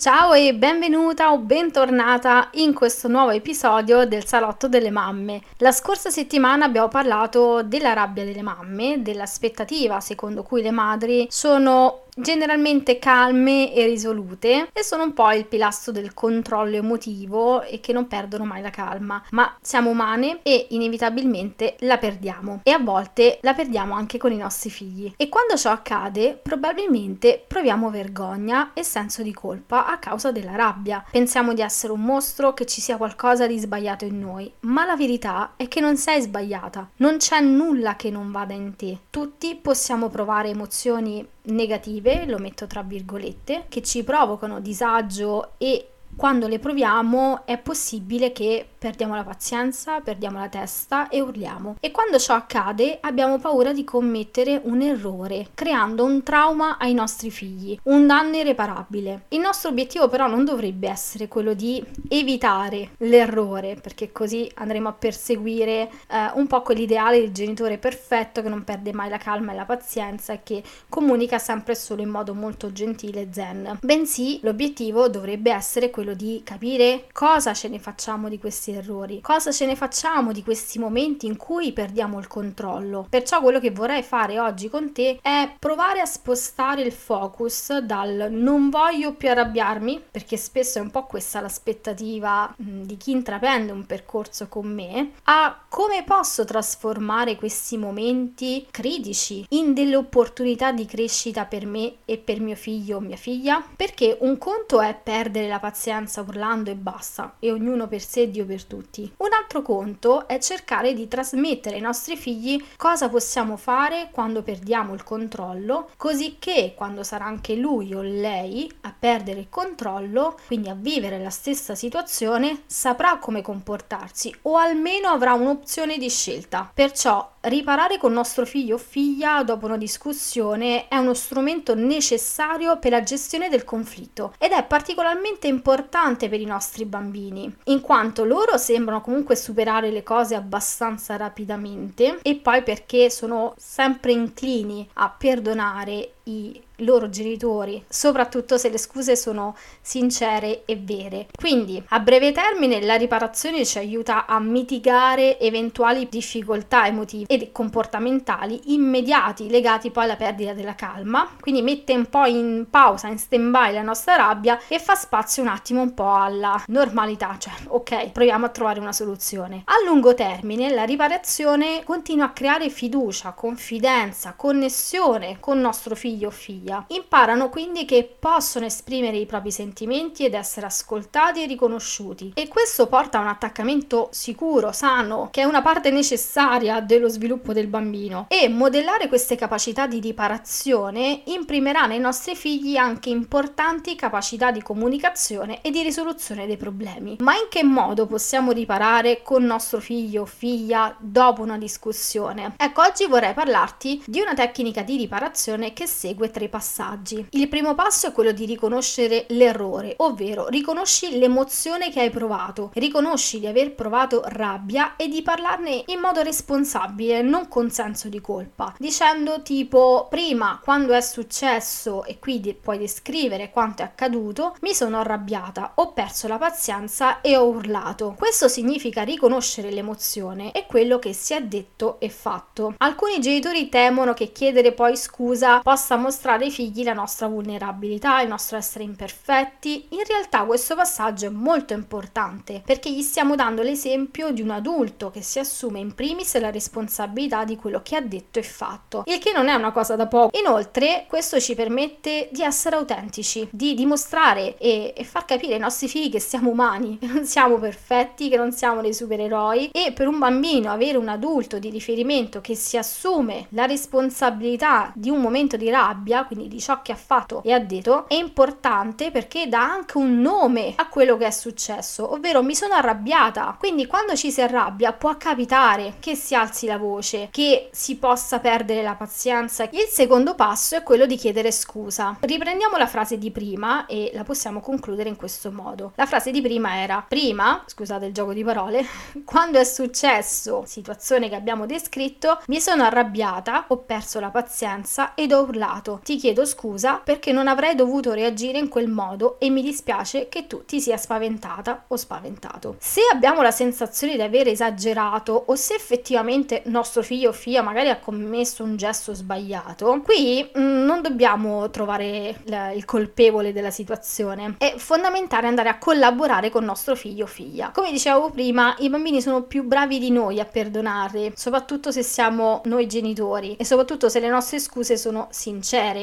Ciao 0.00 0.32
e 0.32 0.54
benvenuta 0.54 1.30
o 1.30 1.36
bentornata 1.36 2.48
in 2.52 2.72
questo 2.72 3.06
nuovo 3.06 3.32
episodio 3.32 4.06
del 4.06 4.24
Salotto 4.24 4.66
delle 4.66 4.90
Mamme. 4.90 5.42
La 5.58 5.72
scorsa 5.72 6.08
settimana 6.08 6.64
abbiamo 6.64 6.88
parlato 6.88 7.62
della 7.62 7.92
rabbia 7.92 8.24
delle 8.24 8.40
mamme, 8.40 9.02
dell'aspettativa 9.02 10.00
secondo 10.00 10.42
cui 10.42 10.62
le 10.62 10.70
madri 10.70 11.26
sono 11.28 12.04
generalmente 12.16 12.98
calme 12.98 13.74
e 13.74 13.86
risolute 13.86 14.68
e 14.72 14.82
sono 14.82 15.04
un 15.04 15.12
po' 15.12 15.30
il 15.32 15.46
pilastro 15.46 15.92
del 15.92 16.14
controllo 16.14 16.76
emotivo 16.76 17.62
e 17.62 17.80
che 17.80 17.92
non 17.92 18.06
perdono 18.06 18.44
mai 18.44 18.62
la 18.62 18.70
calma, 18.70 19.22
ma 19.30 19.56
siamo 19.60 19.90
umane 19.90 20.40
e 20.42 20.66
inevitabilmente 20.70 21.76
la 21.80 21.98
perdiamo 21.98 22.60
e 22.62 22.70
a 22.70 22.78
volte 22.78 23.38
la 23.42 23.54
perdiamo 23.54 23.94
anche 23.94 24.18
con 24.18 24.32
i 24.32 24.36
nostri 24.36 24.70
figli 24.70 25.12
e 25.16 25.28
quando 25.28 25.56
ciò 25.56 25.70
accade 25.70 26.38
probabilmente 26.40 27.42
proviamo 27.46 27.90
vergogna 27.90 28.72
e 28.74 28.82
senso 28.82 29.22
di 29.22 29.32
colpa 29.32 29.86
a 29.86 29.98
causa 29.98 30.32
della 30.32 30.56
rabbia. 30.56 31.04
Pensiamo 31.10 31.54
di 31.54 31.62
essere 31.62 31.92
un 31.92 32.02
mostro, 32.02 32.54
che 32.54 32.66
ci 32.66 32.80
sia 32.80 32.96
qualcosa 32.96 33.46
di 33.46 33.58
sbagliato 33.58 34.04
in 34.04 34.18
noi, 34.18 34.52
ma 34.60 34.84
la 34.84 34.96
verità 34.96 35.52
è 35.56 35.68
che 35.68 35.80
non 35.80 35.96
sei 35.96 36.20
sbagliata, 36.20 36.90
non 36.96 37.16
c'è 37.18 37.40
nulla 37.40 37.96
che 37.96 38.10
non 38.10 38.30
vada 38.30 38.54
in 38.54 38.76
te. 38.76 38.98
Tutti 39.10 39.58
possiamo 39.60 40.08
provare 40.08 40.48
emozioni 40.48 41.26
negative, 41.50 42.26
lo 42.26 42.38
metto 42.38 42.66
tra 42.66 42.82
virgolette, 42.82 43.66
che 43.68 43.82
ci 43.82 44.02
provocano 44.04 44.60
disagio 44.60 45.52
e 45.58 45.88
quando 46.20 46.48
le 46.48 46.58
proviamo 46.58 47.46
è 47.46 47.56
possibile 47.56 48.30
che 48.30 48.66
perdiamo 48.80 49.14
la 49.14 49.24
pazienza, 49.24 50.00
perdiamo 50.00 50.38
la 50.38 50.50
testa 50.50 51.08
e 51.08 51.22
urliamo. 51.22 51.76
E 51.80 51.90
quando 51.90 52.18
ciò 52.18 52.34
accade 52.34 52.98
abbiamo 53.00 53.38
paura 53.38 53.72
di 53.72 53.84
commettere 53.84 54.60
un 54.64 54.82
errore, 54.82 55.48
creando 55.54 56.04
un 56.04 56.22
trauma 56.22 56.76
ai 56.76 56.92
nostri 56.92 57.30
figli, 57.30 57.78
un 57.84 58.06
danno 58.06 58.36
irreparabile. 58.36 59.24
Il 59.28 59.40
nostro 59.40 59.70
obiettivo 59.70 60.08
però 60.08 60.26
non 60.26 60.44
dovrebbe 60.44 60.90
essere 60.90 61.26
quello 61.26 61.54
di 61.54 61.82
evitare 62.08 62.90
l'errore, 62.98 63.76
perché 63.80 64.12
così 64.12 64.50
andremo 64.56 64.88
a 64.88 64.92
perseguire 64.92 65.90
eh, 66.06 66.32
un 66.34 66.46
po' 66.46 66.60
quell'ideale 66.60 67.18
del 67.20 67.32
genitore 67.32 67.78
perfetto 67.78 68.42
che 68.42 68.48
non 68.50 68.64
perde 68.64 68.92
mai 68.92 69.08
la 69.08 69.16
calma 69.16 69.52
e 69.52 69.56
la 69.56 69.64
pazienza 69.64 70.34
e 70.34 70.40
che 70.42 70.62
comunica 70.86 71.38
sempre 71.38 71.74
solo 71.74 72.02
in 72.02 72.10
modo 72.10 72.34
molto 72.34 72.72
gentile 72.72 73.22
e 73.22 73.28
zen. 73.30 73.78
Bensì 73.80 74.40
l'obiettivo 74.42 75.08
dovrebbe 75.08 75.50
essere 75.50 75.88
quello 75.88 76.08
di 76.14 76.42
capire 76.44 77.06
cosa 77.12 77.52
ce 77.54 77.68
ne 77.68 77.78
facciamo 77.78 78.28
di 78.28 78.38
questi 78.38 78.72
errori? 78.72 79.20
Cosa 79.20 79.52
ce 79.52 79.66
ne 79.66 79.76
facciamo 79.76 80.32
di 80.32 80.42
questi 80.42 80.78
momenti 80.78 81.26
in 81.26 81.36
cui 81.36 81.72
perdiamo 81.72 82.18
il 82.18 82.26
controllo? 82.26 83.06
Perciò 83.08 83.40
quello 83.40 83.60
che 83.60 83.70
vorrei 83.70 84.02
fare 84.02 84.38
oggi 84.38 84.68
con 84.68 84.92
te 84.92 85.18
è 85.20 85.52
provare 85.58 86.00
a 86.00 86.06
spostare 86.06 86.82
il 86.82 86.92
focus 86.92 87.78
dal 87.78 88.28
non 88.30 88.70
voglio 88.70 89.14
più 89.14 89.28
arrabbiarmi, 89.28 90.02
perché 90.10 90.36
spesso 90.36 90.78
è 90.78 90.80
un 90.80 90.90
po' 90.90 91.04
questa 91.04 91.40
l'aspettativa 91.40 92.54
di 92.56 92.96
chi 92.96 93.10
intraprende 93.10 93.72
un 93.72 93.84
percorso 93.86 94.48
con 94.48 94.66
me, 94.66 95.12
a 95.24 95.64
come 95.68 96.04
posso 96.04 96.44
trasformare 96.44 97.36
questi 97.36 97.76
momenti 97.76 98.66
critici 98.70 99.44
in 99.50 99.74
delle 99.74 99.96
opportunità 99.96 100.72
di 100.72 100.86
crescita 100.86 101.44
per 101.44 101.66
me 101.66 101.96
e 102.04 102.16
per 102.18 102.40
mio 102.40 102.56
figlio 102.56 102.96
o 102.96 103.00
mia 103.00 103.16
figlia? 103.16 103.62
Perché 103.76 104.16
un 104.20 104.38
conto 104.38 104.80
è 104.80 104.94
perdere 104.94 105.48
la 105.48 105.58
pazienza 105.58 105.88
urlando 106.20 106.70
e 106.70 106.76
basta, 106.76 107.34
e 107.40 107.50
ognuno 107.50 107.88
per 107.88 108.00
sé, 108.00 108.30
Dio 108.30 108.46
per 108.46 108.58
per 108.60 108.64
tutti. 108.64 109.12
Un 109.18 109.32
altro 109.32 109.62
conto 109.62 110.28
è 110.28 110.38
cercare 110.38 110.92
di 110.92 111.08
trasmettere 111.08 111.76
ai 111.76 111.80
nostri 111.80 112.16
figli 112.16 112.62
cosa 112.76 113.08
possiamo 113.08 113.56
fare 113.56 114.08
quando 114.12 114.42
perdiamo 114.42 114.94
il 114.94 115.02
controllo, 115.02 115.90
così 115.96 116.36
che 116.38 116.74
quando 116.76 117.02
sarà 117.02 117.24
anche 117.24 117.54
lui 117.54 117.94
o 117.94 118.02
lei 118.02 118.70
a 118.82 118.94
perdere 118.96 119.40
il 119.40 119.48
controllo, 119.48 120.38
quindi 120.46 120.68
a 120.68 120.74
vivere 120.74 121.18
la 121.18 121.30
stessa 121.30 121.74
situazione, 121.74 122.62
saprà 122.66 123.18
come 123.18 123.42
comportarsi 123.42 124.34
o 124.42 124.56
almeno 124.56 125.08
avrà 125.08 125.32
un'opzione 125.32 125.96
di 125.96 126.08
scelta. 126.08 126.70
Perciò 126.72 127.38
riparare 127.42 127.96
con 127.98 128.12
nostro 128.12 128.44
figlio 128.44 128.74
o 128.74 128.78
figlia 128.78 129.42
dopo 129.42 129.66
una 129.66 129.78
discussione 129.78 130.88
è 130.88 130.96
uno 130.96 131.14
strumento 131.14 131.74
necessario 131.74 132.78
per 132.78 132.90
la 132.90 133.02
gestione 133.02 133.48
del 133.48 133.64
conflitto 133.64 134.34
ed 134.38 134.52
è 134.52 134.64
particolarmente 134.64 135.46
importante 135.46 136.28
per 136.28 136.40
i 136.40 136.44
nostri 136.44 136.84
bambini, 136.84 137.52
in 137.64 137.80
quanto 137.80 138.24
loro 138.24 138.58
sembrano 138.58 139.00
comunque 139.00 139.36
superare 139.36 139.90
le 139.90 140.02
cose 140.02 140.34
abbastanza 140.34 141.16
rapidamente 141.16 142.18
e 142.22 142.36
poi 142.36 142.62
perché 142.62 143.10
sono 143.10 143.54
sempre 143.56 144.12
inclini 144.12 144.88
a 144.94 145.08
perdonare 145.08 146.14
i 146.24 146.60
loro 146.80 147.08
genitori, 147.08 147.82
soprattutto 147.88 148.56
se 148.56 148.68
le 148.70 148.78
scuse 148.78 149.16
sono 149.16 149.56
sincere 149.80 150.64
e 150.64 150.76
vere. 150.76 151.28
Quindi, 151.34 151.82
a 151.88 152.00
breve 152.00 152.32
termine, 152.32 152.82
la 152.82 152.96
riparazione 152.96 153.64
ci 153.64 153.78
aiuta 153.78 154.26
a 154.26 154.38
mitigare 154.38 155.38
eventuali 155.38 156.08
difficoltà 156.08 156.86
emotive 156.86 157.26
e 157.26 157.52
comportamentali 157.52 158.72
immediati 158.74 159.48
legati 159.48 159.90
poi 159.90 160.04
alla 160.04 160.16
perdita 160.16 160.52
della 160.52 160.74
calma, 160.74 161.28
quindi 161.40 161.62
mette 161.62 161.94
un 161.94 162.06
po' 162.06 162.24
in 162.24 162.66
pausa, 162.70 163.08
in 163.08 163.18
stand-by 163.18 163.72
la 163.72 163.82
nostra 163.82 164.16
rabbia 164.16 164.58
e 164.68 164.78
fa 164.78 164.94
spazio 164.94 165.42
un 165.42 165.48
attimo 165.48 165.82
un 165.82 165.94
po' 165.94 166.14
alla 166.14 166.62
normalità, 166.66 167.36
cioè 167.38 167.52
ok, 167.66 168.10
proviamo 168.10 168.46
a 168.46 168.50
trovare 168.50 168.80
una 168.80 168.92
soluzione. 168.92 169.62
A 169.66 169.74
lungo 169.84 170.14
termine 170.14 170.70
la 170.70 170.84
riparazione 170.84 171.82
continua 171.84 172.26
a 172.26 172.30
creare 172.30 172.68
fiducia, 172.70 173.32
confidenza, 173.32 174.34
connessione 174.36 175.38
con 175.40 175.60
nostro 175.60 175.94
figlio 175.94 176.19
o 176.28 176.30
figlia. 176.30 176.84
Imparano 176.88 177.48
quindi 177.48 177.84
che 177.84 178.16
possono 178.18 178.66
esprimere 178.66 179.16
i 179.16 179.26
propri 179.26 179.50
sentimenti 179.50 180.24
ed 180.24 180.34
essere 180.34 180.66
ascoltati 180.66 181.42
e 181.42 181.46
riconosciuti 181.46 182.32
e 182.34 182.48
questo 182.48 182.86
porta 182.86 183.18
a 183.18 183.22
un 183.22 183.28
attaccamento 183.28 184.08
sicuro, 184.12 184.72
sano, 184.72 185.28
che 185.30 185.42
è 185.42 185.44
una 185.44 185.62
parte 185.62 185.90
necessaria 185.90 186.80
dello 186.80 187.08
sviluppo 187.08 187.52
del 187.52 187.66
bambino 187.66 188.26
e 188.28 188.48
modellare 188.48 189.08
queste 189.08 189.36
capacità 189.36 189.86
di 189.86 190.00
riparazione 190.00 191.22
imprimerà 191.26 191.86
nei 191.86 191.98
nostri 191.98 192.34
figli 192.34 192.76
anche 192.76 193.10
importanti 193.10 193.94
capacità 193.94 194.50
di 194.50 194.62
comunicazione 194.62 195.60
e 195.62 195.70
di 195.70 195.82
risoluzione 195.82 196.46
dei 196.46 196.56
problemi. 196.56 197.16
Ma 197.20 197.34
in 197.34 197.46
che 197.48 197.62
modo 197.62 198.06
possiamo 198.06 198.52
riparare 198.52 199.22
con 199.22 199.44
nostro 199.44 199.80
figlio 199.80 200.22
o 200.22 200.26
figlia 200.26 200.94
dopo 200.98 201.42
una 201.42 201.58
discussione? 201.58 202.54
Ecco, 202.56 202.82
oggi 202.82 203.06
vorrei 203.06 203.34
parlarti 203.34 204.02
di 204.06 204.20
una 204.20 204.34
tecnica 204.34 204.82
di 204.82 204.96
riparazione 204.96 205.72
che 205.72 205.86
segue 206.00 206.30
tre 206.30 206.48
passaggi. 206.48 207.26
Il 207.32 207.48
primo 207.48 207.74
passo 207.74 208.06
è 208.06 208.12
quello 208.12 208.32
di 208.32 208.46
riconoscere 208.46 209.26
l'errore, 209.28 209.96
ovvero 209.98 210.48
riconosci 210.48 211.18
l'emozione 211.18 211.90
che 211.90 212.00
hai 212.00 212.08
provato, 212.08 212.70
riconosci 212.72 213.38
di 213.38 213.46
aver 213.46 213.74
provato 213.74 214.22
rabbia 214.24 214.96
e 214.96 215.08
di 215.08 215.20
parlarne 215.20 215.82
in 215.88 216.00
modo 216.00 216.22
responsabile, 216.22 217.20
non 217.20 217.48
con 217.48 217.70
senso 217.70 218.08
di 218.08 218.18
colpa, 218.22 218.74
dicendo 218.78 219.42
tipo 219.42 220.06
prima 220.08 220.58
quando 220.64 220.94
è 220.94 221.02
successo 221.02 222.04
e 222.04 222.18
quindi 222.18 222.54
puoi 222.54 222.78
descrivere 222.78 223.50
quanto 223.50 223.82
è 223.82 223.84
accaduto, 223.84 224.56
mi 224.62 224.72
sono 224.72 225.00
arrabbiata, 225.00 225.72
ho 225.74 225.92
perso 225.92 226.28
la 226.28 226.38
pazienza 226.38 227.20
e 227.20 227.36
ho 227.36 227.44
urlato. 227.44 228.14
Questo 228.16 228.48
significa 228.48 229.02
riconoscere 229.02 229.70
l'emozione 229.70 230.52
e 230.52 230.64
quello 230.64 230.98
che 230.98 231.12
si 231.12 231.34
è 231.34 231.42
detto 231.42 232.00
e 232.00 232.08
fatto. 232.08 232.72
Alcuni 232.78 233.20
genitori 233.20 233.68
temono 233.68 234.14
che 234.14 234.32
chiedere 234.32 234.72
poi 234.72 234.96
scusa 234.96 235.60
possa 235.60 235.88
mostrare 235.96 236.44
ai 236.44 236.50
figli 236.50 236.82
la 236.84 236.92
nostra 236.92 237.26
vulnerabilità, 237.26 238.20
il 238.20 238.28
nostro 238.28 238.56
essere 238.56 238.84
imperfetti. 238.84 239.86
In 239.90 240.04
realtà 240.06 240.44
questo 240.44 240.74
passaggio 240.74 241.26
è 241.26 241.30
molto 241.30 241.72
importante 241.72 242.62
perché 242.64 242.92
gli 242.92 243.02
stiamo 243.02 243.34
dando 243.34 243.62
l'esempio 243.62 244.30
di 244.30 244.42
un 244.42 244.50
adulto 244.50 245.10
che 245.10 245.22
si 245.22 245.38
assume 245.38 245.80
in 245.80 245.94
primis 245.94 246.38
la 246.38 246.50
responsabilità 246.50 247.44
di 247.44 247.56
quello 247.56 247.80
che 247.82 247.96
ha 247.96 248.00
detto 248.00 248.38
e 248.38 248.42
fatto, 248.42 249.02
il 249.06 249.18
che 249.18 249.32
non 249.32 249.48
è 249.48 249.54
una 249.54 249.72
cosa 249.72 249.96
da 249.96 250.06
poco. 250.06 250.36
Inoltre 250.38 251.06
questo 251.08 251.40
ci 251.40 251.54
permette 251.54 252.28
di 252.30 252.42
essere 252.42 252.76
autentici, 252.76 253.48
di 253.50 253.74
dimostrare 253.74 254.56
e, 254.58 254.92
e 254.96 255.04
far 255.04 255.24
capire 255.24 255.54
ai 255.54 255.60
nostri 255.60 255.88
figli 255.88 256.10
che 256.10 256.20
siamo 256.20 256.50
umani, 256.50 256.98
che 257.00 257.06
non 257.06 257.24
siamo 257.24 257.58
perfetti, 257.58 258.28
che 258.28 258.36
non 258.36 258.52
siamo 258.52 258.80
dei 258.80 258.94
supereroi 258.94 259.70
e 259.72 259.92
per 259.92 260.06
un 260.06 260.18
bambino 260.18 260.70
avere 260.70 260.96
un 260.96 261.08
adulto 261.08 261.58
di 261.58 261.70
riferimento 261.70 262.40
che 262.40 262.54
si 262.54 262.76
assume 262.76 263.46
la 263.50 263.66
responsabilità 263.66 264.92
di 264.94 265.10
un 265.10 265.20
momento 265.20 265.56
di 265.56 265.68
rabbia 265.68 265.79
rabbia, 265.80 266.24
quindi 266.24 266.48
di 266.48 266.60
ciò 266.60 266.82
che 266.82 266.92
ha 266.92 266.96
fatto 266.96 267.42
e 267.42 267.52
ha 267.52 267.58
detto, 267.58 268.08
è 268.08 268.14
importante 268.14 269.10
perché 269.10 269.48
dà 269.48 269.62
anche 269.62 269.96
un 269.96 270.20
nome 270.20 270.74
a 270.76 270.88
quello 270.88 271.16
che 271.16 271.26
è 271.26 271.30
successo, 271.30 272.12
ovvero 272.12 272.42
mi 272.42 272.54
sono 272.54 272.74
arrabbiata. 272.74 273.56
Quindi 273.58 273.86
quando 273.86 274.14
ci 274.14 274.30
si 274.30 274.42
arrabbia 274.42 274.92
può 274.92 275.16
capitare 275.16 275.94
che 276.00 276.14
si 276.14 276.34
alzi 276.34 276.66
la 276.66 276.76
voce, 276.76 277.28
che 277.30 277.70
si 277.72 277.96
possa 277.96 278.38
perdere 278.38 278.82
la 278.82 278.94
pazienza. 278.94 279.64
Il 279.70 279.88
secondo 279.88 280.34
passo 280.34 280.76
è 280.76 280.82
quello 280.82 281.06
di 281.06 281.16
chiedere 281.16 281.50
scusa. 281.50 282.16
Riprendiamo 282.20 282.76
la 282.76 282.86
frase 282.86 283.18
di 283.18 283.30
prima 283.30 283.86
e 283.86 284.10
la 284.14 284.24
possiamo 284.24 284.60
concludere 284.60 285.08
in 285.08 285.16
questo 285.16 285.50
modo. 285.50 285.92
La 285.94 286.06
frase 286.06 286.30
di 286.30 286.42
prima 286.42 286.76
era 286.82 287.04
prima, 287.06 287.62
scusate 287.66 288.06
il 288.06 288.12
gioco 288.12 288.32
di 288.32 288.44
parole, 288.44 288.84
quando 289.24 289.58
è 289.58 289.64
successo 289.64 290.64
situazione 290.66 291.28
che 291.28 291.34
abbiamo 291.34 291.66
descritto, 291.66 292.40
mi 292.46 292.60
sono 292.60 292.84
arrabbiata, 292.84 293.64
ho 293.68 293.78
perso 293.78 294.20
la 294.20 294.30
pazienza 294.30 295.14
ed 295.14 295.32
ho 295.32 295.42
urlato. 295.42 295.69
Ti 296.02 296.16
chiedo 296.16 296.44
scusa 296.44 296.96
perché 296.96 297.30
non 297.30 297.46
avrei 297.46 297.76
dovuto 297.76 298.12
reagire 298.12 298.58
in 298.58 298.68
quel 298.68 298.88
modo 298.88 299.38
e 299.38 299.50
mi 299.50 299.62
dispiace 299.62 300.28
che 300.28 300.48
tu 300.48 300.64
ti 300.64 300.80
sia 300.80 300.96
spaventata 300.96 301.84
o 301.86 301.96
spaventato. 301.96 302.76
Se 302.80 303.02
abbiamo 303.12 303.40
la 303.40 303.52
sensazione 303.52 304.16
di 304.16 304.22
aver 304.22 304.48
esagerato 304.48 305.44
o 305.46 305.54
se 305.54 305.74
effettivamente 305.74 306.62
nostro 306.66 307.02
figlio 307.02 307.28
o 307.28 307.32
figlia 307.32 307.62
magari 307.62 307.88
ha 307.88 307.98
commesso 308.00 308.64
un 308.64 308.76
gesto 308.76 309.14
sbagliato, 309.14 310.00
qui 310.02 310.48
mh, 310.52 310.60
mm, 310.60 310.84
non 310.84 311.02
dobbiamo 311.02 311.70
trovare 311.70 312.40
l- 312.44 312.72
il 312.74 312.84
colpevole 312.84 313.52
della 313.52 313.70
situazione. 313.70 314.56
È 314.58 314.74
fondamentale 314.76 315.46
andare 315.46 315.68
a 315.68 315.78
collaborare 315.78 316.50
con 316.50 316.64
nostro 316.64 316.96
figlio 316.96 317.24
o 317.24 317.28
figlia. 317.28 317.70
Come 317.72 317.92
dicevo 317.92 318.30
prima, 318.30 318.74
i 318.78 318.90
bambini 318.90 319.22
sono 319.22 319.42
più 319.42 319.62
bravi 319.62 319.98
di 320.00 320.10
noi 320.10 320.40
a 320.40 320.44
perdonare, 320.44 321.32
soprattutto 321.36 321.92
se 321.92 322.02
siamo 322.02 322.60
noi 322.64 322.88
genitori 322.88 323.54
e 323.56 323.64
soprattutto 323.64 324.08
se 324.08 324.18
le 324.18 324.28
nostre 324.28 324.58
scuse 324.58 324.96
sono 324.96 325.28
sincere. 325.30 325.58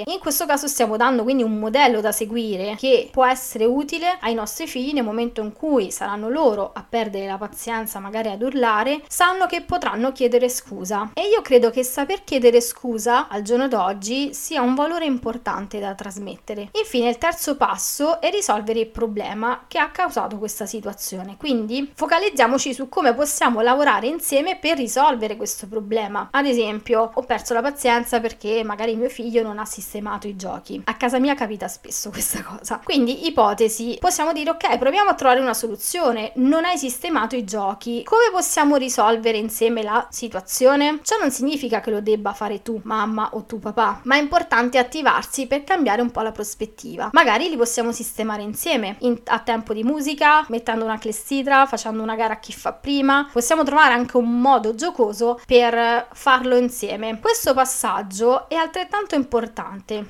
In 0.06 0.19
questo 0.19 0.45
caso 0.45 0.68
stiamo 0.68 0.98
dando 0.98 1.24
quindi 1.24 1.44
un 1.44 1.57
modello 1.57 2.01
da 2.01 2.12
seguire 2.12 2.75
che 2.77 3.09
può 3.12 3.25
essere 3.25 3.65
utile 3.65 4.18
ai 4.21 4.33
nostri 4.33 4.68
figli 4.68 4.94
nel 4.94 5.04
momento 5.04 5.42
in 5.42 5.54
cui 5.54 5.92
saranno 5.92 6.30
loro 6.30 6.71
a 6.74 6.86
perdere 6.88 7.27
la 7.27 7.38
pazienza, 7.38 8.00
magari 8.00 8.30
ad 8.30 8.42
urlare, 8.42 9.01
sanno 9.07 9.45
che 9.45 9.62
potranno 9.62 10.12
chiedere 10.12 10.50
scusa. 10.50 11.12
E 11.13 11.27
io 11.27 11.42
credo 11.42 11.69
che 11.69 11.83
saper 11.83 12.24
chiedere 12.24 12.62
scusa 12.62 13.27
al 13.27 13.42
giorno 13.42 13.68
d'oggi 13.68 14.33
sia 14.33 14.62
un 14.62 14.75
valore 14.75 15.06
importante 15.06 15.80
da 15.80 15.95
trasmettere. 15.95 16.69
Infine, 16.74 17.10
il 17.10 17.18
terzo 17.18 17.56
passo 17.56 18.21
è 18.21 18.30
risolvere 18.30 18.80
il 18.80 18.88
problema 18.88 19.63
che 19.68 19.80
ha 19.80 19.89
causato 19.89 20.38
questa 20.38 20.65
situazione. 20.65 21.38
Quindi 21.38 21.92
focalizziamoci 21.95 22.74
su 22.74 22.89
come 22.89 23.13
possiamo 23.13 23.62
lavorare 23.62 24.07
insieme 24.07 24.57
per 24.57 24.77
risolvere 24.77 25.36
questo 25.36 25.68
problema. 25.68 26.27
Ad 26.31 26.45
esempio, 26.45 27.12
ho 27.13 27.21
perso 27.24 27.53
la 27.53 27.62
pazienza 27.62 28.19
perché 28.19 28.63
magari 28.63 28.95
mio 28.95 29.10
figlio 29.10 29.42
non 29.42 29.46
ha 29.57 29.65
sistemato 29.65 30.27
i 30.27 30.35
giochi. 30.35 30.81
A 30.85 30.95
casa 30.95 31.19
mia 31.19 31.35
capita 31.35 31.67
spesso 31.67 32.09
questa 32.09 32.44
cosa. 32.44 32.81
Quindi, 32.83 33.27
ipotesi, 33.27 33.97
possiamo 33.99 34.33
dire 34.33 34.49
ok, 34.51 34.77
proviamo 34.77 35.09
a 35.09 35.15
trovare 35.15 35.39
una 35.39 35.53
soluzione. 35.53 36.31
Non 36.35 36.65
hai 36.65 36.77
sistemato 36.77 37.35
i 37.35 37.44
giochi. 37.44 38.03
Come 38.03 38.29
possiamo 38.31 38.75
risolvere 38.75 39.38
insieme 39.38 39.83
la 39.83 40.05
situazione? 40.09 40.99
Ciò 41.03 41.17
non 41.19 41.31
significa 41.31 41.79
che 41.79 41.91
lo 41.91 42.01
debba 42.01 42.33
fare 42.33 42.61
tu, 42.61 42.81
mamma 42.83 43.29
o 43.33 43.44
tu 43.44 43.59
papà, 43.59 44.01
ma 44.03 44.15
è 44.15 44.19
importante 44.19 44.77
attivarsi 44.77 45.47
per 45.47 45.63
cambiare 45.63 46.01
un 46.01 46.11
po' 46.11 46.21
la 46.21 46.31
prospettiva. 46.31 47.09
Magari 47.13 47.50
li 47.50 47.57
possiamo 47.57 47.91
sistemare 47.91 48.41
insieme, 48.41 48.97
in, 49.00 49.19
a 49.25 49.39
tempo 49.39 49.73
di 49.73 49.83
musica, 49.83 50.45
mettendo 50.50 50.83
una 50.83 50.97
clessidra, 50.97 51.65
facendo 51.65 52.03
una 52.03 52.15
gara 52.15 52.33
a 52.33 52.39
chi 52.39 52.53
fa 52.53 52.73
prima. 52.73 53.29
Possiamo 53.31 53.63
trovare 53.63 53.93
anche 53.93 54.17
un 54.17 54.39
modo 54.39 54.75
giocoso 54.75 55.39
per 55.45 56.07
farlo 56.11 56.57
insieme. 56.57 57.19
Questo 57.19 57.53
passaggio 57.53 58.50
è 58.50 58.55
altrettanto 58.55 59.15
importante 59.15 59.35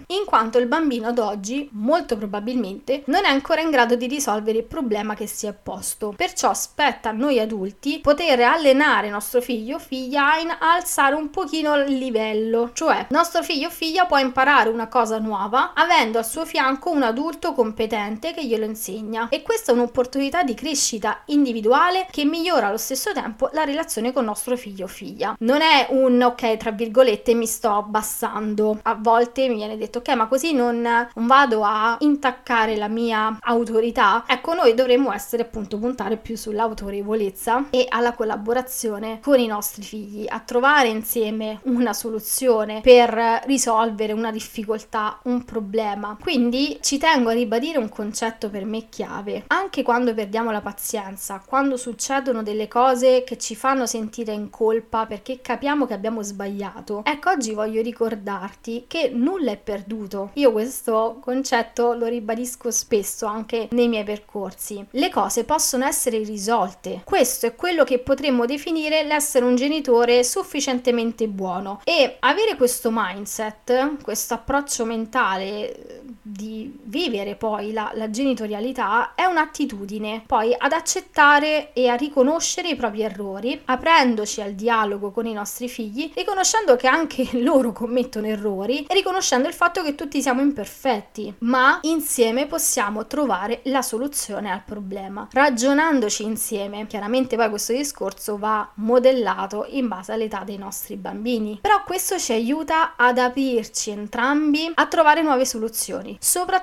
in 0.08 0.26
quanto 0.26 0.58
il 0.58 0.68
bambino 0.68 1.08
ad 1.08 1.20
oggi, 1.20 1.70
molto 1.74 2.18
probabilmente, 2.18 3.04
non 3.08 3.26
è 3.26 3.30
ancora 3.30 3.62
in 3.62 3.70
grado 3.70 3.96
di 3.96 4.08
risolvere 4.08 4.60
il 4.60 4.64
problema 4.64 5.16
che 5.16 5.28
si 5.28 5.48
è 5.48 5.54
posto. 5.54 6.14
Perciò 6.16 6.54
spetta 6.54 7.10
a 7.10 7.14
noi 7.14 7.40
adulti 7.40 8.00
poter 8.00 8.40
allenare 8.42 9.10
nostro 9.10 9.42
figlio 9.42 9.76
o 9.76 9.80
figlia 9.80 10.34
a 10.60 10.74
alzare 10.74 11.16
un 11.16 11.30
pochino 11.30 11.76
il 11.76 11.98
livello, 11.98 12.72
cioè 12.74 13.08
nostro 13.10 13.44
figlio 13.44 13.68
o 13.68 13.72
figlia 13.72 14.06
può 14.06 14.18
imparare 14.18 14.70
una 14.70 14.88
cosa 14.88 15.18
nuova 15.20 15.74
avendo 15.74 16.18
al 16.18 16.26
suo 16.26 16.46
fianco 16.46 16.90
un 16.90 17.04
adulto 17.04 17.54
competente 17.54 18.34
che 18.34 18.46
glielo 18.46 18.66
insegna 18.66 19.28
e 19.30 19.42
questa 19.42 19.72
è 19.72 19.76
un'opportunità 19.76 20.44
di 20.44 20.54
crescita 20.54 21.22
individuale 21.26 22.08
che 22.12 22.26
migliora 22.26 22.68
allo 22.68 22.78
stesso 22.78 23.12
tempo 23.14 23.50
la 23.54 23.64
relazione 23.64 24.14
con 24.14 24.26
nostro 24.26 24.56
figlio 24.56 24.86
o 24.86 24.88
figlia. 24.88 25.36
Non 25.40 25.62
è 25.62 25.88
un 25.90 26.22
ok, 26.22 26.58
tra 26.58 26.72
virgolette, 26.72 27.34
mi 27.34 27.46
sto 27.46 27.74
abbassando. 27.74 28.80
A 28.84 28.96
volte 28.96 29.17
mi 29.48 29.56
viene 29.56 29.78
detto 29.78 30.00
ok, 30.00 30.10
ma 30.10 30.28
così 30.28 30.54
non, 30.54 30.82
non 30.82 31.28
vado 31.28 31.64
a 31.64 31.98
intaccare 32.00 32.76
la 32.76 32.88
mia 32.88 33.38
autorità. 33.42 34.24
Ecco, 34.28 34.54
noi 34.54 34.74
dovremmo 34.74 35.12
essere 35.14 35.44
appunto 35.44 35.78
puntare 35.78 36.18
più 36.18 36.36
sull'autorevolezza 36.36 37.68
e 37.70 37.86
alla 37.90 38.14
collaborazione 38.14 39.20
con 39.22 39.40
i 39.40 39.48
nostri 39.48 39.84
figli, 39.84 40.26
a 40.28 40.40
trovare 40.40 40.88
insieme 40.88 41.60
una 41.64 41.94
soluzione 41.94 42.82
per 42.82 43.42
risolvere 43.46 44.14
una 44.14 44.32
difficoltà, 44.32 45.20
un 45.24 45.44
problema. 45.44 46.18
Quindi 46.22 46.80
ci 46.82 46.98
tengo 46.98 47.30
a 47.30 47.34
ribadire 47.34 47.78
un 47.78 47.90
concetto 47.90 48.50
per 48.50 48.66
me 48.66 48.90
chiave. 48.90 49.46
Anche 49.48 49.84
quando 49.84 50.14
perdiamo 50.14 50.52
la 50.52 50.62
pazienza, 50.62 51.42
quando 51.46 51.78
succedono 51.78 52.44
delle 52.44 52.68
cose 52.68 53.24
che 53.24 53.38
ci 53.38 53.56
fanno 53.56 53.86
sentire 53.86 54.34
in 54.34 54.50
colpa 54.50 55.06
perché 55.06 55.42
capiamo 55.42 55.86
che 55.86 55.94
abbiamo 55.94 56.22
sbagliato. 56.22 57.02
Ecco, 57.04 57.30
oggi 57.30 57.54
voglio 57.54 57.82
ricordarti 57.82 58.86
che 58.88 58.97
nulla 59.14 59.52
è 59.52 59.58
perduto. 59.58 60.32
Io 60.34 60.52
questo 60.52 61.20
concetto 61.22 61.94
lo 61.94 62.06
ribadisco 62.06 62.72
spesso 62.72 63.26
anche 63.26 63.68
nei 63.72 63.88
miei 63.88 64.04
percorsi. 64.04 64.86
Le 64.92 65.10
cose 65.10 65.44
possono 65.44 65.86
essere 65.86 66.20
risolte. 66.20 67.02
Questo 67.04 67.46
è 67.46 67.56
quello 67.56 67.84
che 67.84 68.00
potremmo 68.00 68.46
definire 68.46 69.04
l'essere 69.04 69.46
un 69.46 69.56
genitore 69.56 70.24
sufficientemente 70.24 71.28
buono 71.28 71.82
e 71.84 72.18
avere 72.20 72.56
questo 72.56 72.90
mindset, 72.92 74.02
questo 74.02 74.34
approccio 74.34 74.86
mentale 74.86 76.02
di 76.22 76.57
vivere 76.84 77.36
poi 77.36 77.74
la, 77.74 77.92
la 77.96 78.10
genitorialità 78.10 79.14
è 79.16 79.26
un'attitudine 79.26 80.24
poi 80.26 80.56
ad 80.58 80.72
accettare 80.72 81.74
e 81.74 81.88
a 81.88 81.96
riconoscere 81.96 82.70
i 82.70 82.76
propri 82.76 83.02
errori, 83.02 83.60
aprendoci 83.66 84.42
al 84.42 84.54
dialogo 84.54 85.12
con 85.12 85.26
i 85.26 85.34
nostri 85.34 85.68
figli, 85.68 86.12
riconoscendo 86.14 86.76
che 86.76 86.88
anche 86.88 87.28
loro 87.42 87.72
commettono 87.72 88.28
errori 88.28 88.86
e 88.88 88.94
riconoscendo 88.94 89.48
il 89.48 89.54
fatto 89.54 89.82
che 89.84 89.96
tutti 89.96 90.22
siamo 90.22 90.42
imperfetti, 90.42 91.36
ma 91.40 91.80
insieme 91.84 92.48
possiamo 92.48 93.08
trovare 93.08 93.62
la 93.64 93.82
soluzione 93.82 94.52
al 94.52 94.64
problema, 94.64 95.28
ragionandoci 95.32 96.24
insieme. 96.24 96.86
Chiaramente 96.88 97.36
poi 97.36 97.50
questo 97.50 97.74
discorso 97.74 98.38
va 98.38 98.70
modellato 98.76 99.66
in 99.70 99.88
base 99.88 100.12
all'età 100.12 100.44
dei 100.44 100.58
nostri 100.58 100.96
bambini, 100.96 101.60
però 101.62 101.84
questo 101.84 102.18
ci 102.18 102.34
aiuta 102.34 102.96
ad 102.96 103.18
aprirci 103.18 103.92
entrambi 103.92 104.72
a 104.74 104.86
trovare 104.88 105.22
nuove 105.22 105.46
soluzioni, 105.46 106.18
soprattutto 106.20 106.57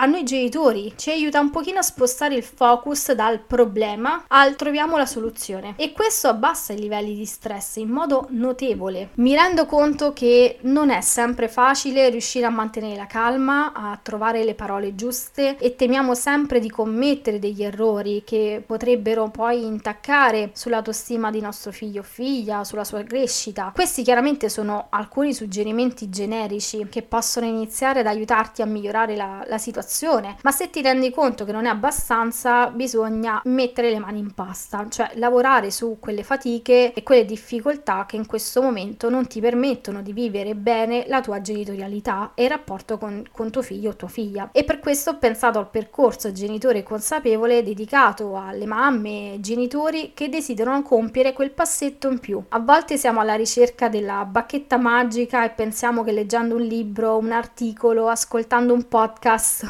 a 0.00 0.06
noi 0.06 0.22
genitori, 0.24 0.94
ci 0.96 1.10
aiuta 1.10 1.40
un 1.40 1.50
pochino 1.50 1.80
a 1.80 1.82
spostare 1.82 2.34
il 2.34 2.42
focus 2.42 3.12
dal 3.12 3.40
problema 3.40 4.24
al 4.28 4.56
troviamo 4.56 4.96
la 4.96 5.06
soluzione 5.06 5.74
e 5.76 5.92
questo 5.92 6.28
abbassa 6.28 6.72
i 6.72 6.78
livelli 6.78 7.14
di 7.14 7.24
stress 7.24 7.76
in 7.76 7.88
modo 7.88 8.28
notevole. 8.30 9.10
Mi 9.14 9.34
rendo 9.34 9.66
conto 9.66 10.12
che 10.12 10.58
non 10.62 10.90
è 10.90 11.00
sempre 11.00 11.48
facile 11.48 12.08
riuscire 12.08 12.46
a 12.46 12.50
mantenere 12.50 12.96
la 12.96 13.06
calma, 13.06 13.72
a 13.72 13.98
trovare 14.00 14.44
le 14.44 14.54
parole 14.54 14.94
giuste 14.94 15.56
e 15.58 15.76
temiamo 15.76 16.14
sempre 16.14 16.60
di 16.60 16.70
commettere 16.70 17.38
degli 17.38 17.62
errori 17.62 18.22
che 18.24 18.62
potrebbero 18.64 19.28
poi 19.28 19.64
intaccare 19.64 20.50
sull'autostima 20.54 21.30
di 21.30 21.40
nostro 21.40 21.72
figlio 21.72 22.00
o 22.00 22.04
figlia, 22.04 22.64
sulla 22.64 22.84
sua 22.84 23.02
crescita. 23.02 23.72
Questi 23.74 24.02
chiaramente 24.02 24.48
sono 24.48 24.86
alcuni 24.90 25.34
suggerimenti 25.34 26.08
generici 26.08 26.86
che 26.88 27.02
possono 27.02 27.46
iniziare 27.46 28.00
ad 28.00 28.06
aiutarti 28.06 28.62
a 28.62 28.66
migliorare 28.66 29.16
la, 29.18 29.44
la 29.46 29.58
situazione, 29.58 30.36
ma 30.42 30.50
se 30.50 30.70
ti 30.70 30.80
rendi 30.80 31.10
conto 31.10 31.44
che 31.44 31.52
non 31.52 31.66
è 31.66 31.68
abbastanza, 31.68 32.68
bisogna 32.68 33.42
mettere 33.44 33.90
le 33.90 33.98
mani 33.98 34.20
in 34.20 34.32
pasta, 34.32 34.86
cioè 34.88 35.10
lavorare 35.16 35.70
su 35.70 35.98
quelle 36.00 36.22
fatiche 36.22 36.94
e 36.94 37.02
quelle 37.02 37.26
difficoltà 37.26 38.06
che 38.06 38.16
in 38.16 38.24
questo 38.24 38.62
momento 38.62 39.10
non 39.10 39.26
ti 39.26 39.40
permettono 39.40 40.00
di 40.00 40.12
vivere 40.14 40.54
bene 40.54 41.04
la 41.08 41.20
tua 41.20 41.42
genitorialità 41.42 42.32
e 42.34 42.44
il 42.44 42.50
rapporto 42.50 42.96
con, 42.96 43.24
con 43.30 43.50
tuo 43.50 43.62
figlio 43.62 43.90
o 43.90 43.96
tua 43.96 44.08
figlia. 44.08 44.48
E 44.52 44.64
per 44.64 44.78
questo 44.78 45.10
ho 45.10 45.18
pensato 45.18 45.58
al 45.58 45.68
percorso 45.68 46.32
genitore 46.32 46.82
consapevole 46.82 47.62
dedicato 47.62 48.36
alle 48.36 48.66
mamme 48.66 49.34
e 49.34 49.40
genitori 49.40 50.12
che 50.14 50.28
desiderano 50.28 50.82
compiere 50.82 51.32
quel 51.32 51.50
passetto 51.50 52.08
in 52.08 52.20
più. 52.20 52.42
A 52.50 52.60
volte 52.60 52.96
siamo 52.96 53.20
alla 53.20 53.34
ricerca 53.34 53.88
della 53.88 54.24
bacchetta 54.24 54.76
magica 54.76 55.44
e 55.44 55.50
pensiamo 55.50 56.04
che 56.04 56.12
leggendo 56.12 56.54
un 56.54 56.62
libro, 56.62 57.16
un 57.16 57.32
articolo, 57.32 58.08
ascoltando 58.08 58.72
un 58.72 58.86
podcast 58.86 59.06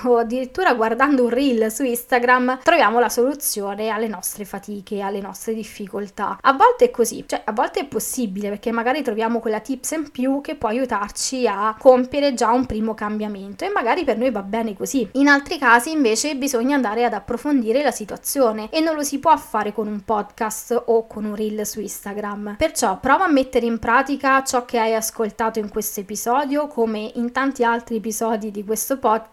o 0.04 0.16
addirittura 0.16 0.74
guardando 0.74 1.24
un 1.24 1.30
reel 1.30 1.70
su 1.70 1.84
Instagram 1.84 2.60
troviamo 2.62 2.98
la 2.98 3.08
soluzione 3.08 3.88
alle 3.88 4.08
nostre 4.08 4.44
fatiche, 4.44 5.00
alle 5.00 5.20
nostre 5.20 5.54
difficoltà. 5.54 6.38
A 6.40 6.52
volte 6.52 6.86
è 6.86 6.90
così, 6.90 7.24
cioè 7.26 7.42
a 7.44 7.52
volte 7.52 7.80
è 7.80 7.86
possibile 7.86 8.48
perché 8.48 8.72
magari 8.72 9.02
troviamo 9.02 9.40
quella 9.40 9.60
tips 9.60 9.90
in 9.92 10.10
più 10.10 10.40
che 10.40 10.54
può 10.54 10.68
aiutarci 10.68 11.46
a 11.46 11.76
compiere 11.78 12.34
già 12.34 12.50
un 12.50 12.66
primo 12.66 12.94
cambiamento 12.94 13.64
e 13.64 13.70
magari 13.70 14.04
per 14.04 14.18
noi 14.18 14.30
va 14.30 14.42
bene 14.42 14.76
così. 14.76 15.08
In 15.12 15.28
altri 15.28 15.58
casi 15.58 15.90
invece 15.90 16.36
bisogna 16.36 16.74
andare 16.74 17.04
ad 17.04 17.12
approfondire 17.12 17.82
la 17.82 17.90
situazione 17.90 18.68
e 18.70 18.80
non 18.80 18.94
lo 18.94 19.02
si 19.02 19.18
può 19.18 19.36
fare 19.36 19.72
con 19.72 19.86
un 19.86 20.02
podcast 20.04 20.84
o 20.86 21.06
con 21.06 21.24
un 21.24 21.34
reel 21.34 21.66
su 21.66 21.80
Instagram. 21.80 22.56
Perciò 22.56 22.98
prova 22.98 23.24
a 23.24 23.30
mettere 23.30 23.66
in 23.66 23.78
pratica 23.78 24.42
ciò 24.42 24.64
che 24.64 24.78
hai 24.78 24.94
ascoltato 24.94 25.58
in 25.58 25.68
questo 25.68 26.00
episodio 26.00 26.66
come 26.66 27.10
in 27.14 27.32
tanti 27.32 27.64
altri 27.64 27.96
episodi 27.96 28.50
di 28.50 28.64
questo 28.64 28.98
podcast, 28.98 29.27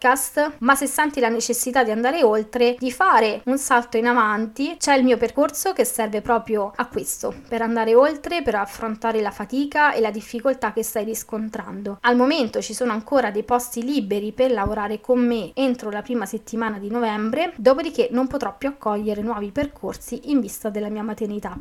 ma 0.58 0.74
se 0.74 0.86
senti 0.86 1.20
la 1.20 1.28
necessità 1.28 1.82
di 1.82 1.90
andare 1.90 2.22
oltre, 2.22 2.76
di 2.78 2.92
fare 2.92 3.42
un 3.46 3.58
salto 3.58 3.96
in 3.96 4.06
avanti, 4.06 4.76
c'è 4.78 4.94
il 4.94 5.04
mio 5.04 5.16
percorso 5.16 5.72
che 5.72 5.84
serve 5.84 6.20
proprio 6.20 6.72
a 6.74 6.86
questo, 6.86 7.34
per 7.48 7.62
andare 7.62 7.94
oltre, 7.94 8.42
per 8.42 8.54
affrontare 8.54 9.20
la 9.20 9.30
fatica 9.30 9.92
e 9.92 10.00
la 10.00 10.10
difficoltà 10.10 10.72
che 10.72 10.82
stai 10.82 11.04
riscontrando. 11.04 11.98
Al 12.02 12.16
momento 12.16 12.60
ci 12.60 12.74
sono 12.74 12.92
ancora 12.92 13.30
dei 13.30 13.42
posti 13.42 13.84
liberi 13.84 14.32
per 14.32 14.50
lavorare 14.50 15.00
con 15.00 15.24
me 15.24 15.50
entro 15.54 15.90
la 15.90 16.02
prima 16.02 16.26
settimana 16.26 16.78
di 16.78 16.90
novembre, 16.90 17.52
dopodiché 17.56 18.08
non 18.10 18.26
potrò 18.26 18.54
più 18.56 18.68
accogliere 18.68 19.22
nuovi 19.22 19.50
percorsi 19.50 20.30
in 20.30 20.40
vista 20.40 20.70
della 20.70 20.88
mia 20.88 21.02
maternità. 21.02 21.58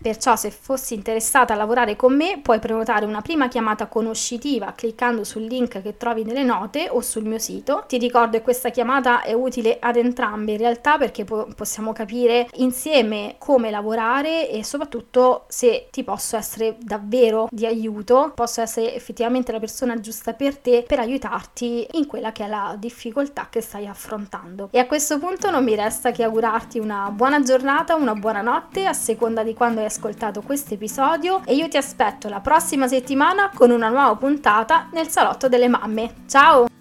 Perciò 0.00 0.36
se 0.36 0.50
fossi 0.50 0.94
interessata 0.94 1.54
a 1.54 1.56
lavorare 1.56 1.96
con 1.96 2.14
me 2.14 2.40
puoi 2.42 2.58
prenotare 2.58 3.04
una 3.04 3.20
prima 3.20 3.48
chiamata 3.48 3.86
conoscitiva 3.86 4.72
cliccando 4.74 5.24
sul 5.24 5.42
link 5.42 5.82
che 5.82 5.96
trovi 5.96 6.24
nelle 6.24 6.44
note 6.44 6.88
o 6.90 7.00
sul 7.00 7.24
mio 7.24 7.38
sito. 7.38 7.67
Ti 7.86 7.98
ricordo 7.98 8.36
che 8.36 8.42
questa 8.42 8.70
chiamata 8.70 9.22
è 9.22 9.32
utile 9.32 9.78
ad 9.80 9.96
entrambe 9.96 10.52
in 10.52 10.58
realtà 10.58 10.96
perché 10.96 11.24
po- 11.24 11.48
possiamo 11.54 11.92
capire 11.92 12.48
insieme 12.54 13.36
come 13.38 13.70
lavorare 13.70 14.48
e 14.50 14.64
soprattutto 14.64 15.44
se 15.48 15.88
ti 15.90 16.04
posso 16.04 16.36
essere 16.36 16.76
davvero 16.80 17.48
di 17.50 17.66
aiuto, 17.66 18.32
posso 18.34 18.60
essere 18.60 18.94
effettivamente 18.94 19.52
la 19.52 19.58
persona 19.58 19.98
giusta 20.00 20.32
per 20.32 20.56
te 20.56 20.84
per 20.86 20.98
aiutarti 20.98 21.86
in 21.92 22.06
quella 22.06 22.32
che 22.32 22.44
è 22.44 22.48
la 22.48 22.74
difficoltà 22.78 23.48
che 23.50 23.60
stai 23.60 23.86
affrontando. 23.86 24.68
E 24.70 24.78
a 24.78 24.86
questo 24.86 25.18
punto 25.18 25.50
non 25.50 25.64
mi 25.64 25.74
resta 25.74 26.10
che 26.10 26.22
augurarti 26.22 26.78
una 26.78 27.10
buona 27.10 27.40
giornata, 27.40 27.94
una 27.94 28.14
buona 28.14 28.40
notte 28.40 28.86
a 28.86 28.92
seconda 28.92 29.42
di 29.42 29.54
quando 29.54 29.80
hai 29.80 29.86
ascoltato 29.86 30.42
questo 30.42 30.74
episodio 30.74 31.42
e 31.44 31.54
io 31.54 31.68
ti 31.68 31.76
aspetto 31.76 32.28
la 32.28 32.40
prossima 32.40 32.88
settimana 32.88 33.50
con 33.54 33.70
una 33.70 33.88
nuova 33.88 34.14
puntata 34.16 34.88
nel 34.92 35.08
salotto 35.08 35.48
delle 35.48 35.68
mamme. 35.68 36.14
Ciao! 36.26 36.77